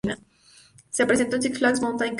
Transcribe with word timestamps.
Se 0.89 1.05
presentó 1.05 1.35
en 1.35 1.43
six 1.43 1.59
flags 1.59 1.79
mountain 1.79 2.09
Ca. 2.09 2.09